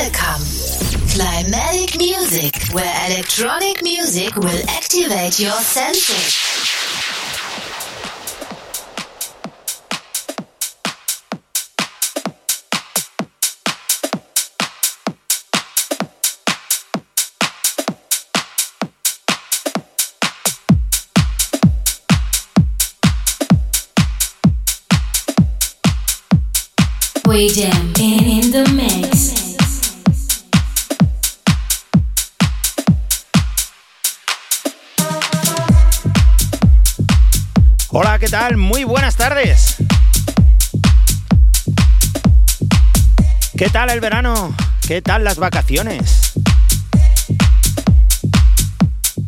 [0.00, 0.44] Welcome.
[1.08, 6.36] Climatic music, where electronic music will activate your senses.
[27.26, 29.07] We Jam in, in the mix.
[38.28, 38.58] ¿Qué tal?
[38.58, 39.76] Muy buenas tardes.
[43.56, 44.54] ¿Qué tal el verano?
[44.86, 46.32] ¿Qué tal las vacaciones?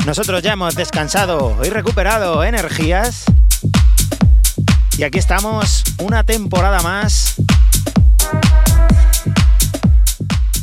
[0.04, 3.24] Nosotros ya hemos descansado y recuperado energías.
[4.98, 7.36] Y aquí estamos una temporada más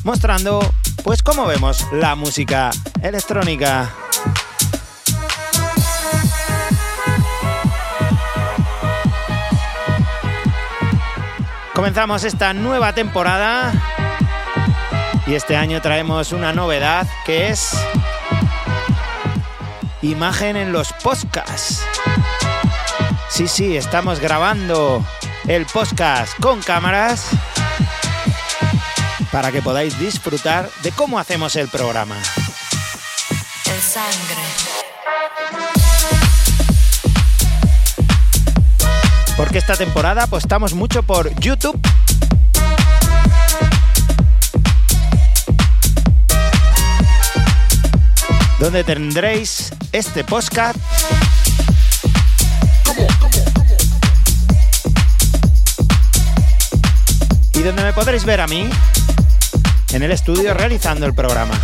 [0.04, 0.60] mostrando
[1.04, 2.70] pues cómo vemos la música
[3.02, 3.92] electrónica.
[11.78, 13.72] Comenzamos esta nueva temporada
[15.28, 17.70] y este año traemos una novedad que es
[20.02, 21.84] imagen en los podcasts.
[23.30, 25.06] Sí, sí, estamos grabando
[25.46, 27.28] el podcast con cámaras
[29.32, 32.16] para que podáis disfrutar de cómo hacemos el programa.
[39.58, 41.80] Esta temporada apostamos mucho por YouTube.
[48.60, 50.78] Donde tendréis este podcast
[57.56, 58.70] y donde me podréis ver a mí
[59.92, 61.60] en el estudio realizando el programa.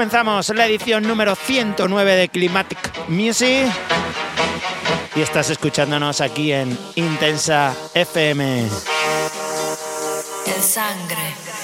[0.00, 2.78] Comenzamos la edición número 109 de Climatic
[3.08, 3.70] Music
[5.14, 8.62] y estás escuchándonos aquí en Intensa FM.
[10.46, 11.59] El sangre.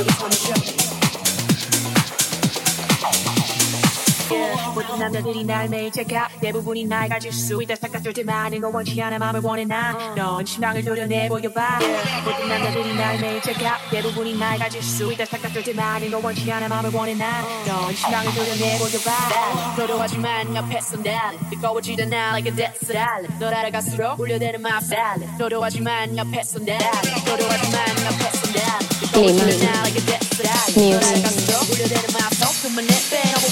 [0.00, 0.99] I'm gonna a you.
[5.92, 10.84] 제가 대부분이 날 가질 수 있다 생각할 때만 이거 원치 않아 맘을 원해 난넌 신랑을
[10.84, 11.78] 도려내 보여봐
[12.24, 16.68] 모든 남자들이 날 매일 제가 대부분이 날 가질 수 있다 생각할 때만 이거 원치 않아
[16.68, 23.38] 맘을 원해 난넌 신랑을 도려내 보여봐 도도하지만 옆에서 난 뜨거워지던 나 like a death island
[23.38, 26.78] 널 알아갈수록 울려대는 salad 도도하지만 옆에서 난
[27.26, 33.22] 도도하지만 옆에서 난 뜨거워지던 나 like a death island 널 알아갈수록 울려대는 soul 그만 내빼
[33.32, 33.46] 너무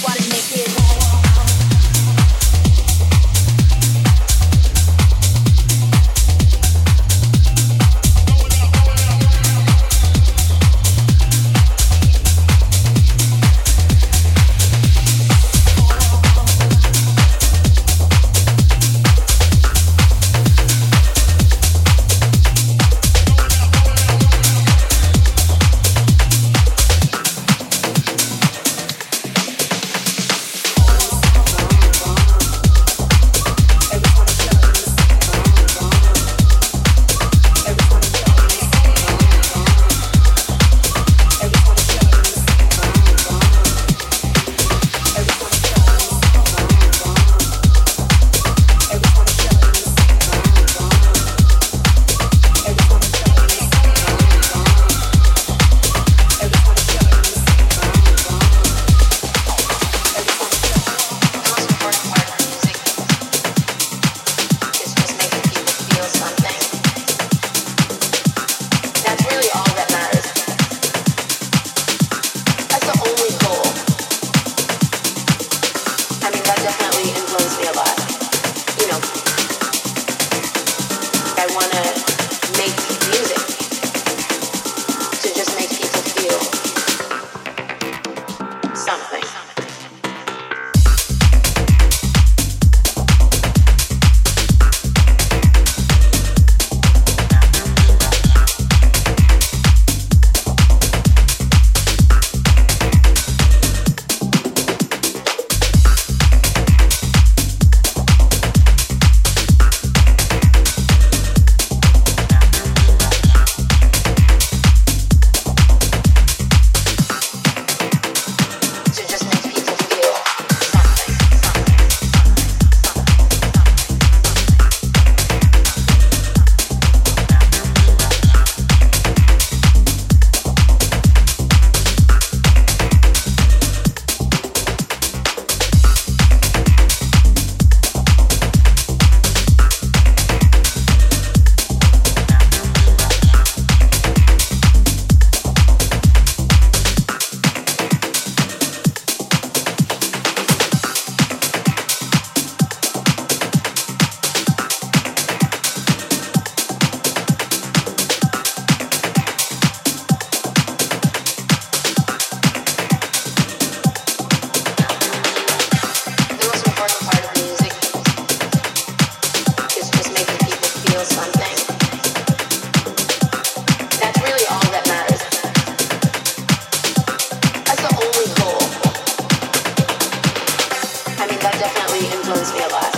[182.29, 182.95] blows me a lot.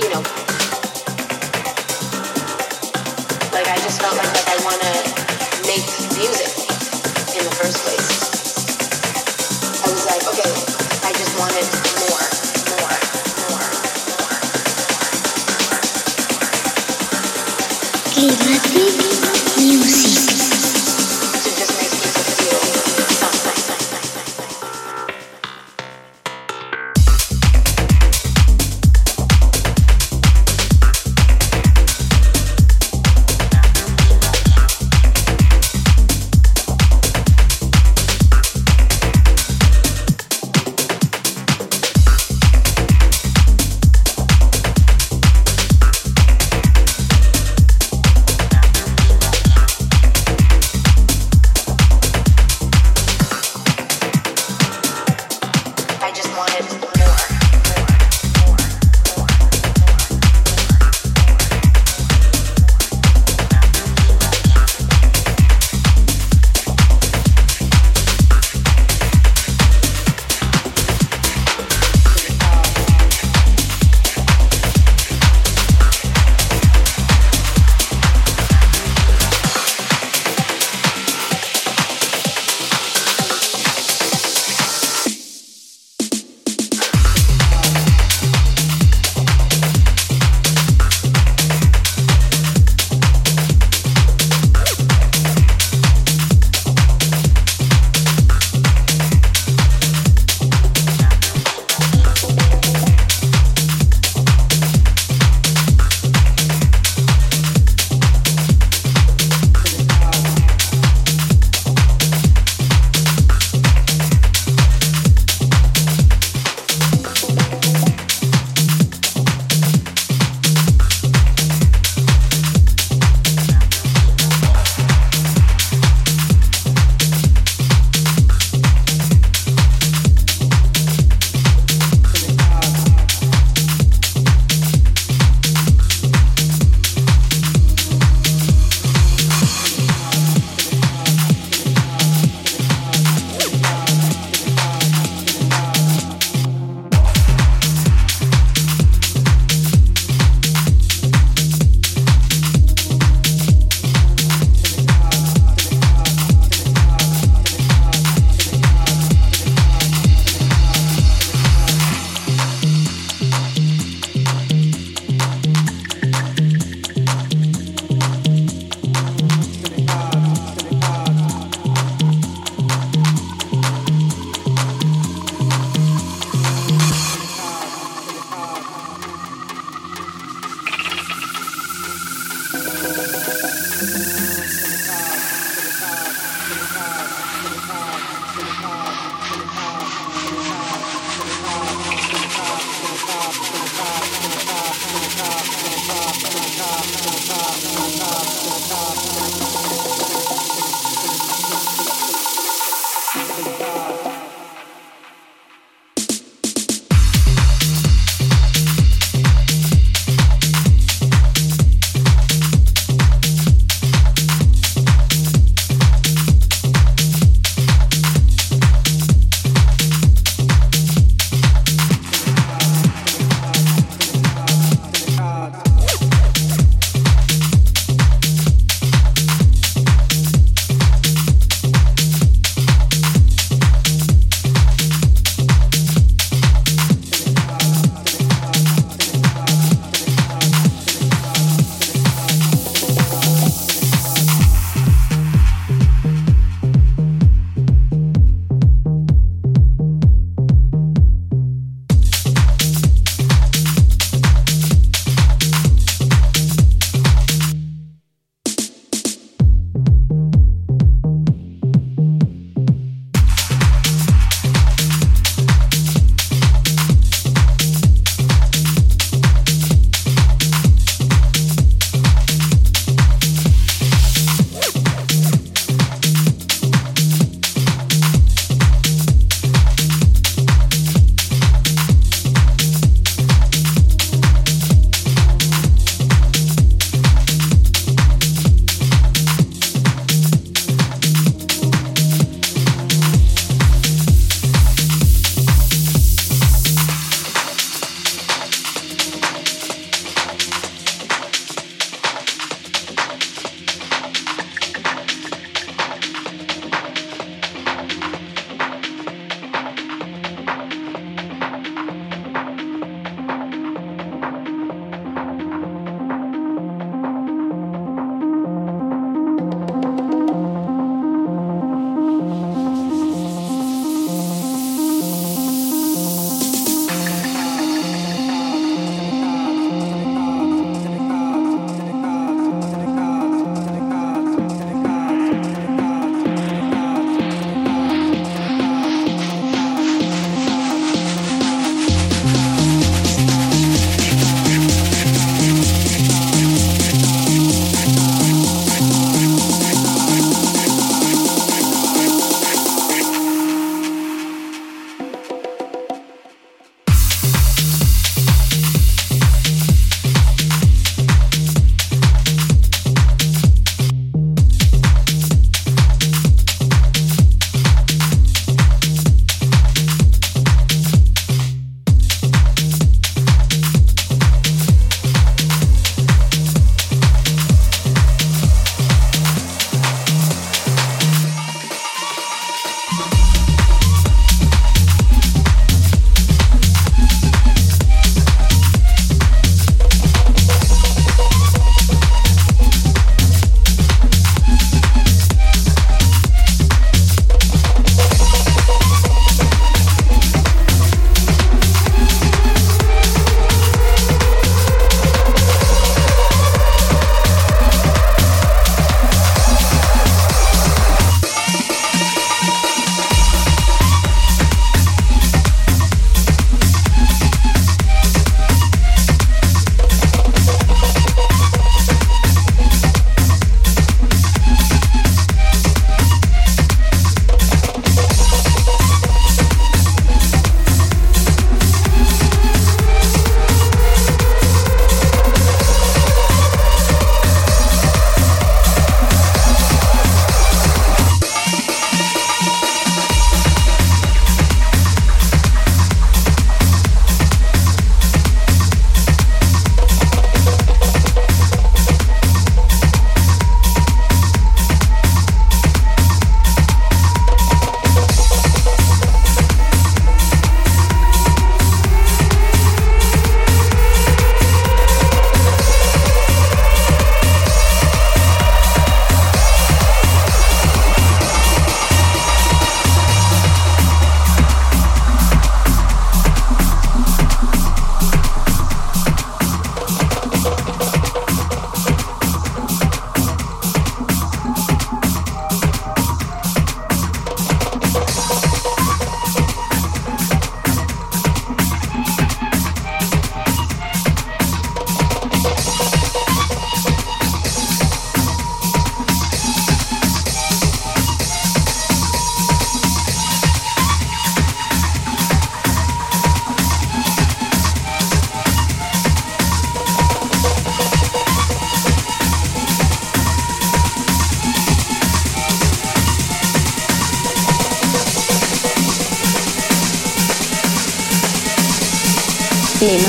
[0.00, 0.22] You know,
[3.50, 5.03] like I just felt like like I wanna.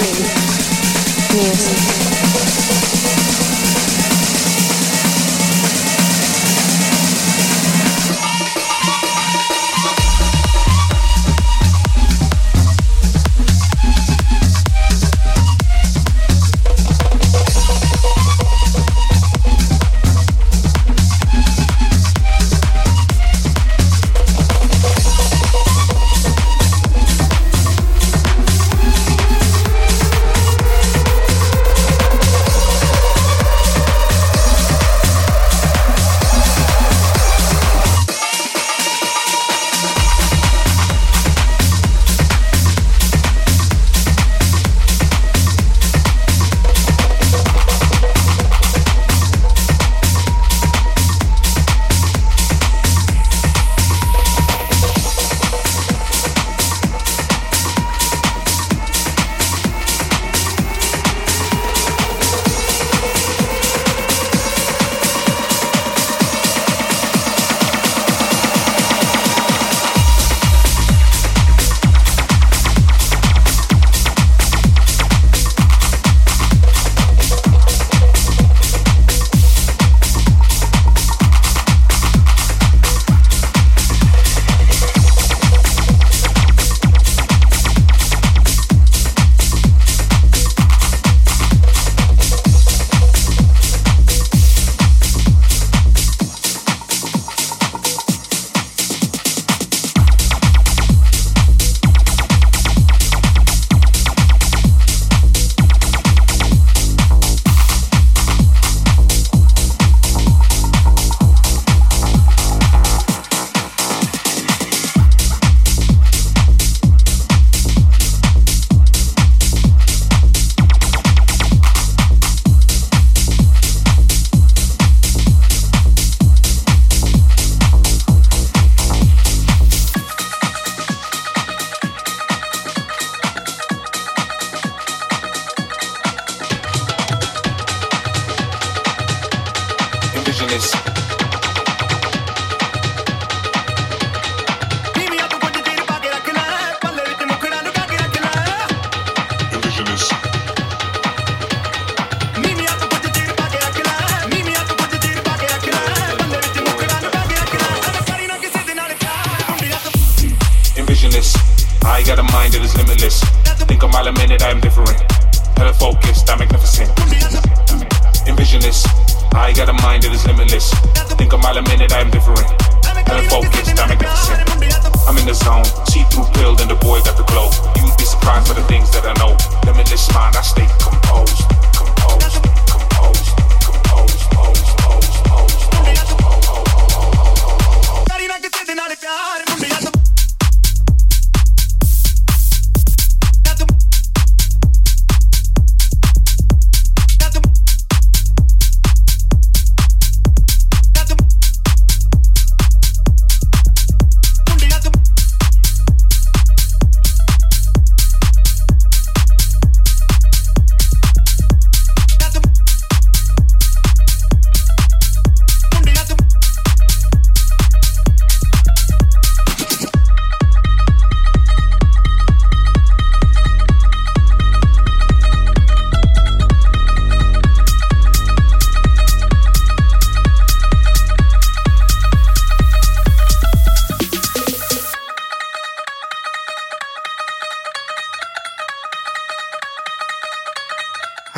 [0.06, 1.95] Music.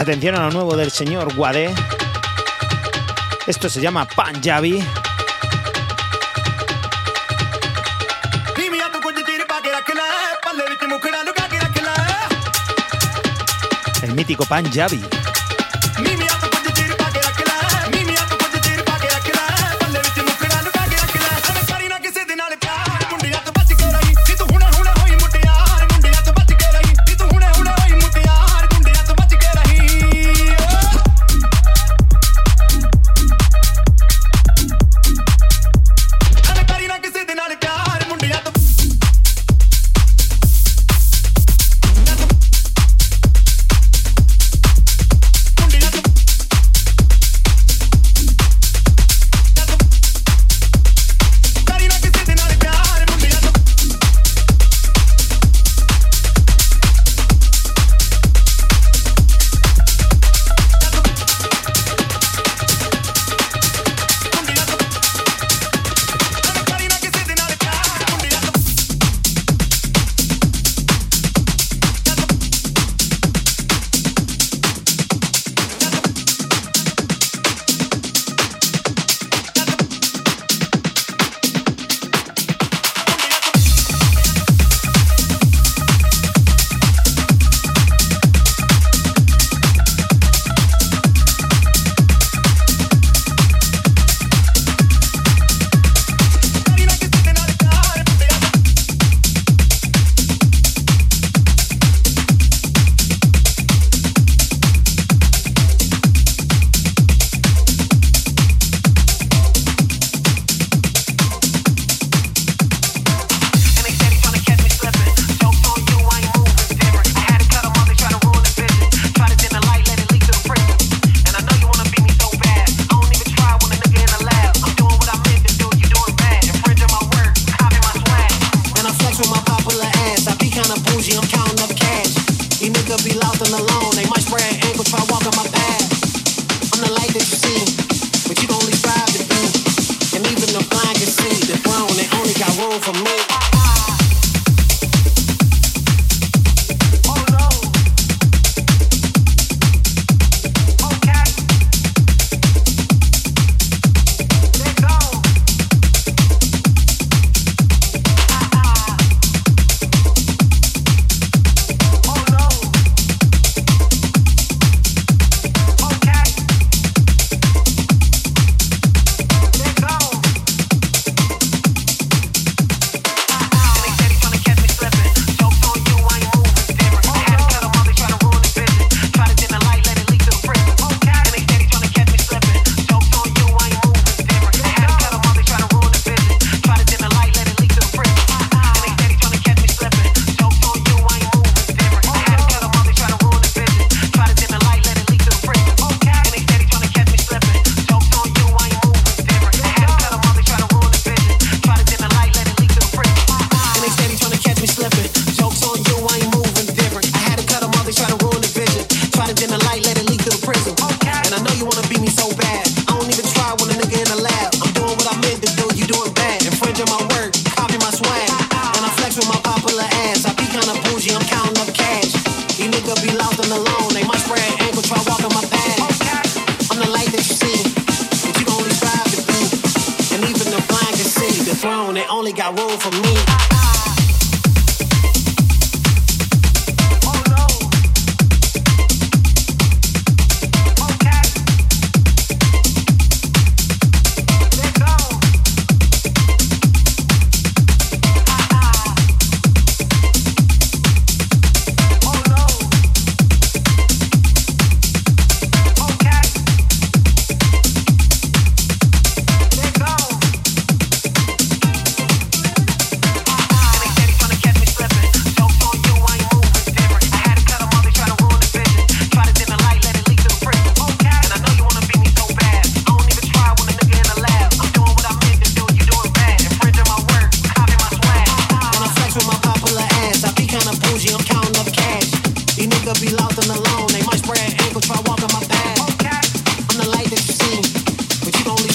[0.07, 1.75] Atención a lo nuevo del señor Wade.
[3.45, 4.81] Esto se llama Panjabi.
[14.01, 15.03] El mítico Panjabi.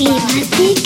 [0.04, 0.81] Quémate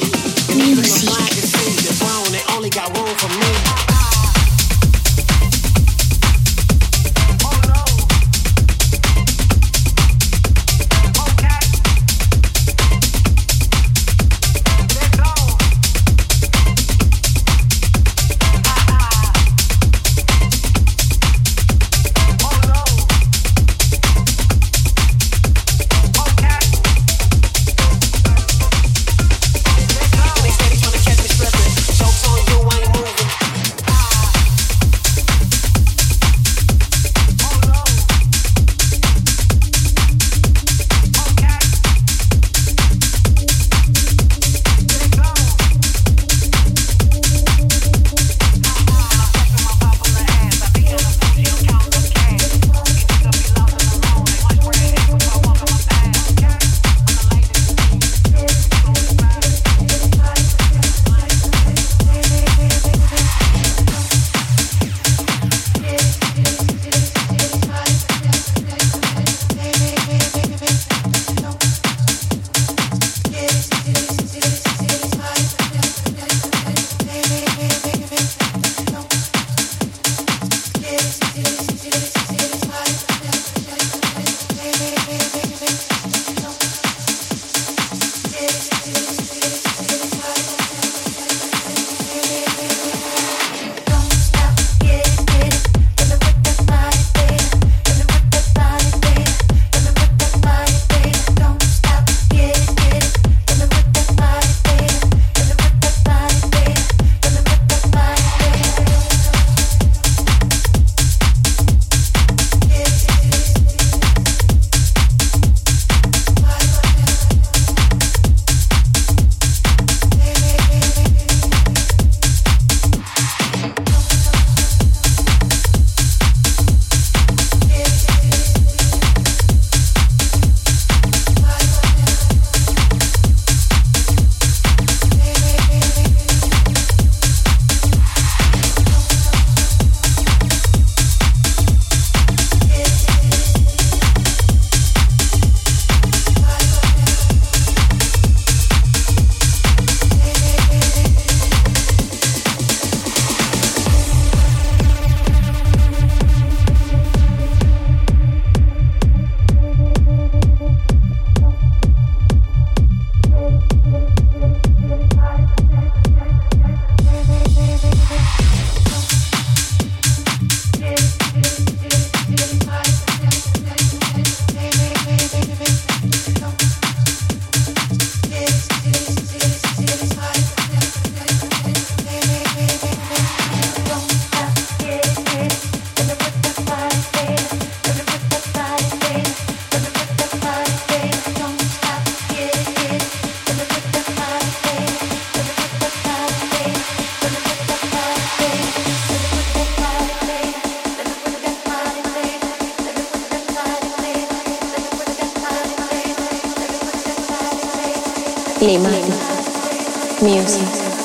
[210.26, 210.95] music.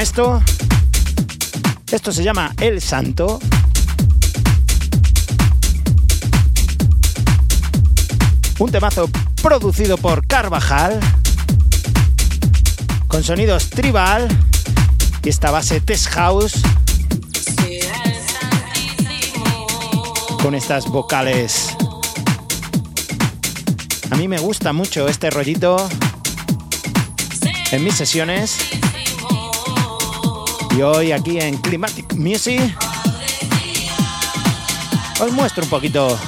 [0.00, 0.42] esto?
[1.92, 3.38] Esto se llama El Santo.
[8.58, 9.10] Un temazo
[9.42, 11.00] producido por Carvajal,
[13.08, 14.28] con sonidos tribal
[15.22, 16.62] y esta base Test House,
[20.42, 21.76] con estas vocales.
[24.10, 25.88] A mí me gusta mucho este rollito
[27.72, 28.69] en mis sesiones.
[30.82, 32.60] Hoy aquí en Climatic Music
[35.20, 36.18] os muestro un poquito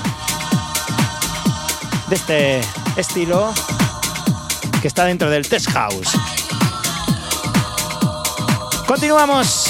[2.09, 2.61] de este
[2.97, 3.55] estilo
[4.83, 6.11] que está dentro del test house.
[8.87, 9.62] Continuamos.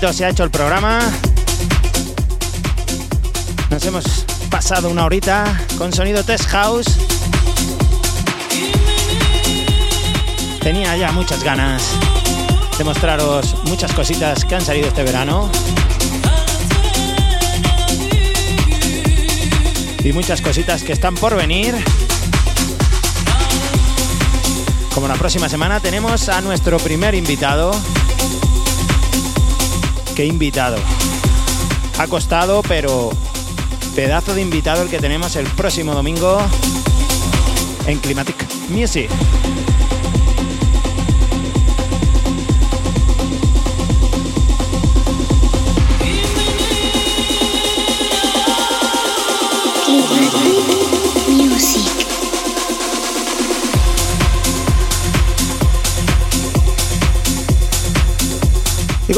[0.00, 0.98] Se ha hecho el programa.
[3.70, 5.44] Nos hemos pasado una horita
[5.76, 6.86] con sonido Test House.
[10.62, 11.82] Tenía ya muchas ganas
[12.78, 15.50] de mostraros muchas cositas que han salido este verano.
[20.02, 21.76] Y muchas cositas que están por venir.
[24.94, 27.70] Como la próxima semana tenemos a nuestro primer invitado.
[30.20, 30.76] Qué invitado.
[31.98, 33.08] Ha costado, pero
[33.94, 36.42] pedazo de invitado el que tenemos el próximo domingo
[37.86, 38.36] en Climatic
[38.68, 39.08] Music.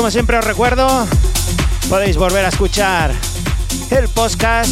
[0.02, 1.06] Como siempre os recuerdo,
[1.88, 3.14] podéis volver a escuchar
[3.88, 4.68] el podcast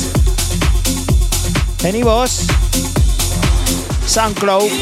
[1.84, 2.48] en iVoox,
[4.08, 4.72] SoundCloud,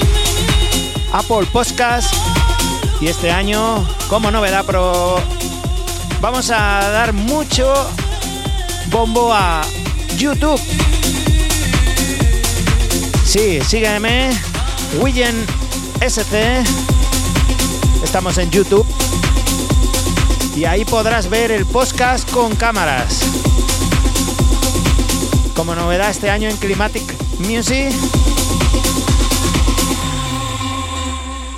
[1.13, 2.15] Apple Podcast
[2.99, 5.21] y este año, como novedad, pro,
[6.23, 7.71] vamos a dar mucho
[8.89, 9.61] bombo a
[10.17, 10.59] YouTube.
[13.27, 14.31] Sí, sígueme,
[14.99, 15.35] William
[16.01, 16.65] SC.
[18.03, 18.87] Estamos en YouTube
[20.59, 23.23] y ahí podrás ver el podcast con cámaras.
[25.55, 27.05] Como novedad este año en Climatic
[27.39, 27.93] Music.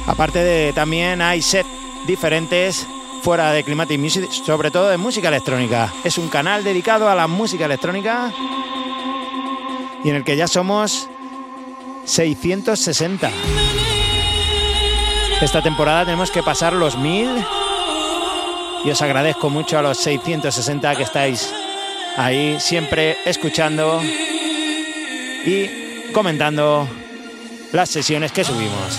[0.06, 1.66] Aparte de también hay set
[2.06, 2.86] diferentes
[3.22, 5.90] fuera de Climatic Music, sobre todo de música electrónica.
[6.04, 8.30] Es un canal dedicado a la música electrónica
[10.04, 11.08] y en el que ya somos
[12.04, 13.30] 660.
[15.40, 17.59] Esta temporada tenemos que pasar los 1000
[18.84, 21.52] y os agradezco mucho a los 660 que estáis
[22.16, 26.88] ahí siempre escuchando y comentando
[27.72, 28.98] las sesiones que subimos.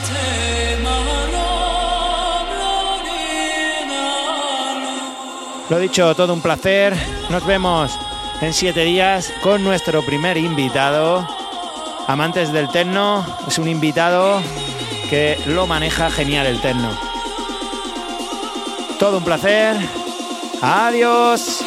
[5.70, 6.94] Lo dicho, todo un placer.
[7.30, 7.98] Nos vemos
[8.42, 11.26] en siete días con nuestro primer invitado.
[12.08, 14.42] Amantes del Terno, es un invitado
[15.10, 17.11] que lo maneja genial el Terno.
[19.02, 19.76] Todo un placer.
[20.62, 21.62] Adiós.